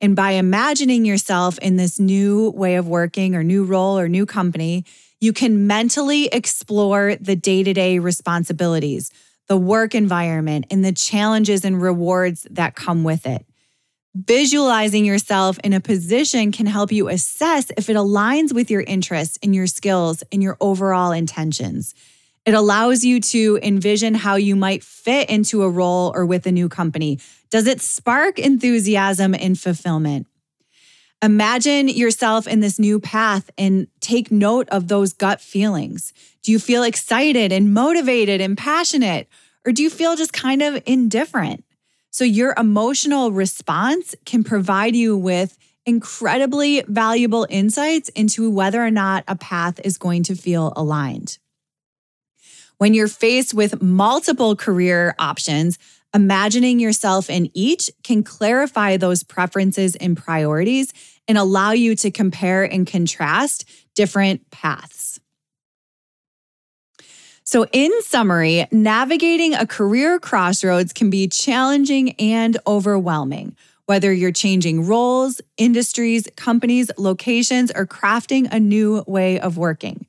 And 0.00 0.16
by 0.16 0.32
imagining 0.32 1.04
yourself 1.04 1.58
in 1.58 1.76
this 1.76 2.00
new 2.00 2.50
way 2.50 2.76
of 2.76 2.88
working 2.88 3.34
or 3.34 3.42
new 3.42 3.64
role 3.64 3.98
or 3.98 4.08
new 4.08 4.24
company, 4.24 4.84
you 5.20 5.32
can 5.32 5.66
mentally 5.66 6.26
explore 6.26 7.16
the 7.16 7.36
day 7.36 7.62
to 7.62 7.74
day 7.74 7.98
responsibilities, 7.98 9.10
the 9.48 9.58
work 9.58 9.94
environment, 9.94 10.66
and 10.70 10.82
the 10.84 10.92
challenges 10.92 11.64
and 11.64 11.82
rewards 11.82 12.46
that 12.50 12.74
come 12.74 13.04
with 13.04 13.26
it. 13.26 13.44
Visualizing 14.14 15.04
yourself 15.04 15.58
in 15.62 15.72
a 15.72 15.80
position 15.80 16.50
can 16.50 16.66
help 16.66 16.90
you 16.90 17.08
assess 17.08 17.70
if 17.76 17.88
it 17.88 17.96
aligns 17.96 18.52
with 18.52 18.70
your 18.70 18.80
interests 18.80 19.38
and 19.42 19.54
your 19.54 19.68
skills 19.68 20.24
and 20.32 20.42
your 20.42 20.56
overall 20.60 21.12
intentions. 21.12 21.94
It 22.46 22.54
allows 22.54 23.04
you 23.04 23.20
to 23.20 23.58
envision 23.62 24.14
how 24.14 24.36
you 24.36 24.56
might 24.56 24.82
fit 24.82 25.28
into 25.28 25.62
a 25.62 25.68
role 25.68 26.12
or 26.14 26.24
with 26.24 26.46
a 26.46 26.52
new 26.52 26.68
company. 26.68 27.18
Does 27.50 27.66
it 27.66 27.80
spark 27.80 28.38
enthusiasm 28.38 29.34
and 29.34 29.58
fulfillment? 29.58 30.26
Imagine 31.22 31.88
yourself 31.88 32.46
in 32.46 32.60
this 32.60 32.78
new 32.78 32.98
path 32.98 33.50
and 33.58 33.88
take 34.00 34.32
note 34.32 34.68
of 34.70 34.88
those 34.88 35.12
gut 35.12 35.40
feelings. 35.40 36.14
Do 36.42 36.50
you 36.50 36.58
feel 36.58 36.82
excited 36.82 37.52
and 37.52 37.74
motivated 37.74 38.40
and 38.40 38.56
passionate? 38.56 39.28
Or 39.66 39.72
do 39.72 39.82
you 39.82 39.90
feel 39.90 40.16
just 40.16 40.32
kind 40.32 40.62
of 40.62 40.82
indifferent? 40.86 41.62
So, 42.10 42.24
your 42.24 42.54
emotional 42.56 43.32
response 43.32 44.14
can 44.24 44.42
provide 44.42 44.96
you 44.96 45.16
with 45.16 45.58
incredibly 45.84 46.82
valuable 46.88 47.46
insights 47.50 48.08
into 48.10 48.50
whether 48.50 48.82
or 48.82 48.90
not 48.90 49.24
a 49.28 49.36
path 49.36 49.78
is 49.84 49.98
going 49.98 50.22
to 50.24 50.34
feel 50.34 50.72
aligned. 50.74 51.38
When 52.80 52.94
you're 52.94 53.08
faced 53.08 53.52
with 53.52 53.82
multiple 53.82 54.56
career 54.56 55.14
options, 55.18 55.78
imagining 56.14 56.80
yourself 56.80 57.28
in 57.28 57.50
each 57.52 57.90
can 58.02 58.22
clarify 58.22 58.96
those 58.96 59.22
preferences 59.22 59.96
and 59.96 60.16
priorities 60.16 60.94
and 61.28 61.36
allow 61.36 61.72
you 61.72 61.94
to 61.96 62.10
compare 62.10 62.64
and 62.64 62.86
contrast 62.86 63.68
different 63.94 64.50
paths. 64.50 65.20
So, 67.44 67.66
in 67.70 67.90
summary, 68.00 68.66
navigating 68.72 69.52
a 69.52 69.66
career 69.66 70.18
crossroads 70.18 70.94
can 70.94 71.10
be 71.10 71.28
challenging 71.28 72.12
and 72.12 72.56
overwhelming. 72.66 73.56
Whether 73.84 74.10
you're 74.10 74.32
changing 74.32 74.86
roles, 74.86 75.42
industries, 75.58 76.26
companies, 76.34 76.90
locations, 76.96 77.70
or 77.72 77.86
crafting 77.86 78.50
a 78.50 78.58
new 78.58 79.04
way 79.06 79.38
of 79.38 79.58
working. 79.58 80.06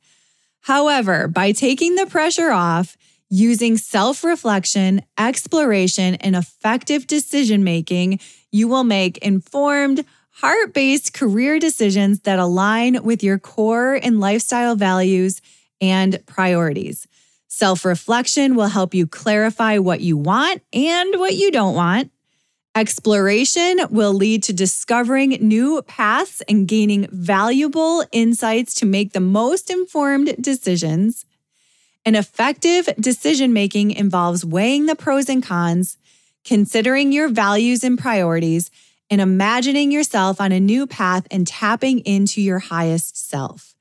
However, 0.62 1.28
by 1.28 1.52
taking 1.52 1.96
the 1.96 2.06
pressure 2.06 2.52
off, 2.52 2.96
using 3.30 3.78
self 3.78 4.24
reflection, 4.24 5.02
exploration, 5.18 6.16
and 6.16 6.36
effective 6.36 7.08
decision 7.08 7.64
making, 7.64 8.20
you 8.52 8.68
will 8.68 8.84
make 8.84 9.18
informed, 9.20 10.06
heart 10.32 10.74
based 10.74 11.14
career 11.14 11.60
decisions 11.60 12.22
that 12.22 12.40
align 12.40 13.04
with 13.04 13.24
your 13.24 13.40
core 13.40 13.94
and 13.94 14.20
lifestyle 14.20 14.76
values 14.76 15.42
and 15.80 16.24
priorities. 16.26 17.08
Self 17.48 17.84
reflection 17.86 18.56
will 18.56 18.68
help 18.68 18.94
you 18.94 19.08
clarify 19.08 19.78
what 19.78 20.02
you 20.02 20.18
want 20.18 20.62
and 20.74 21.20
what 21.20 21.36
you 21.36 21.52
don't 21.52 21.76
want. 21.76 22.12
Exploration 22.74 23.80
will 23.90 24.14
lead 24.14 24.44
to 24.44 24.54
discovering 24.54 25.32
new 25.42 25.82
paths 25.82 26.42
and 26.48 26.70
gaining 26.70 27.06
valuable 27.12 28.06
insights 28.14 28.74
to 28.76 28.86
make 28.86 29.12
the 29.12 29.20
most 29.20 29.70
informed 29.70 30.42
decisions. 30.42 31.26
An 32.06 32.16
effective 32.16 32.88
decision 32.98 33.52
making 33.52 33.92
involves 33.92 34.46
weighing 34.46 34.86
the 34.86 34.96
pros 34.96 35.28
and 35.28 35.44
cons, 35.44 35.98
considering 36.46 37.12
your 37.12 37.28
values 37.28 37.84
and 37.84 38.00
priorities, 38.00 38.72
and 39.10 39.20
imagining 39.20 39.92
yourself 39.92 40.40
on 40.40 40.54
a 40.54 40.60
new 40.60 40.88
path 40.88 41.28
and 41.30 41.46
tapping 41.46 42.00
into 42.00 42.42
your 42.42 42.60
highest 42.60 43.18
self. 43.18 43.76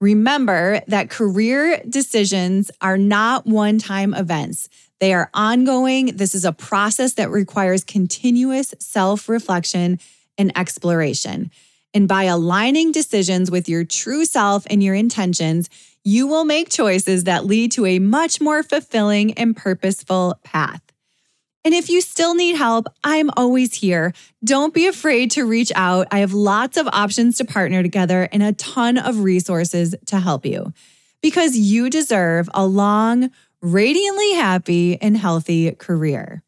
Remember 0.00 0.80
that 0.86 1.10
career 1.10 1.82
decisions 1.88 2.70
are 2.80 2.96
not 2.96 3.46
one 3.46 3.78
time 3.78 4.14
events. 4.14 4.68
They 5.00 5.12
are 5.12 5.30
ongoing. 5.32 6.16
This 6.16 6.34
is 6.34 6.44
a 6.44 6.52
process 6.52 7.14
that 7.14 7.30
requires 7.30 7.84
continuous 7.84 8.74
self 8.78 9.28
reflection 9.28 10.00
and 10.36 10.56
exploration. 10.56 11.50
And 11.94 12.06
by 12.06 12.24
aligning 12.24 12.92
decisions 12.92 13.50
with 13.50 13.68
your 13.68 13.84
true 13.84 14.24
self 14.24 14.66
and 14.68 14.82
your 14.82 14.94
intentions, 14.94 15.70
you 16.04 16.26
will 16.26 16.44
make 16.44 16.68
choices 16.68 17.24
that 17.24 17.44
lead 17.44 17.72
to 17.72 17.86
a 17.86 17.98
much 17.98 18.40
more 18.40 18.62
fulfilling 18.62 19.34
and 19.34 19.56
purposeful 19.56 20.38
path. 20.44 20.80
And 21.64 21.74
if 21.74 21.90
you 21.90 22.00
still 22.00 22.34
need 22.34 22.56
help, 22.56 22.86
I'm 23.04 23.30
always 23.36 23.74
here. 23.74 24.12
Don't 24.44 24.72
be 24.72 24.86
afraid 24.86 25.30
to 25.32 25.44
reach 25.44 25.72
out. 25.74 26.06
I 26.10 26.20
have 26.20 26.32
lots 26.32 26.76
of 26.76 26.88
options 26.92 27.36
to 27.38 27.44
partner 27.44 27.82
together 27.82 28.28
and 28.32 28.42
a 28.42 28.52
ton 28.52 28.96
of 28.96 29.20
resources 29.20 29.94
to 30.06 30.20
help 30.20 30.46
you 30.46 30.72
because 31.20 31.58
you 31.58 31.90
deserve 31.90 32.48
a 32.54 32.64
long, 32.64 33.30
radiantly 33.62 34.34
happy, 34.34 35.00
and 35.00 35.16
healthy 35.16 35.72
career. 35.72 36.42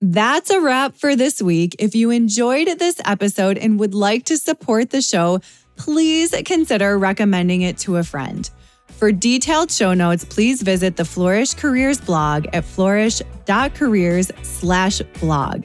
That's 0.00 0.50
a 0.50 0.60
wrap 0.60 0.94
for 0.94 1.14
this 1.14 1.42
week. 1.42 1.76
If 1.78 1.94
you 1.94 2.10
enjoyed 2.10 2.78
this 2.78 3.00
episode 3.04 3.58
and 3.58 3.78
would 3.78 3.94
like 3.94 4.24
to 4.26 4.38
support 4.38 4.90
the 4.90 5.02
show, 5.02 5.40
please 5.76 6.34
consider 6.44 6.98
recommending 6.98 7.62
it 7.62 7.76
to 7.78 7.96
a 7.96 8.02
friend. 8.02 8.48
For 8.88 9.12
detailed 9.12 9.70
show 9.70 9.94
notes, 9.94 10.24
please 10.24 10.62
visit 10.62 10.96
the 10.96 11.04
Flourish 11.04 11.54
Careers 11.54 12.00
blog 12.00 12.46
at 12.52 12.64
flourish.careers 12.64 14.30
slash 14.42 15.00
blog. 15.20 15.64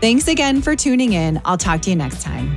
Thanks 0.00 0.28
again 0.28 0.60
for 0.60 0.76
tuning 0.76 1.12
in. 1.12 1.40
I'll 1.44 1.56
talk 1.56 1.80
to 1.82 1.90
you 1.90 1.96
next 1.96 2.22
time. 2.22 2.56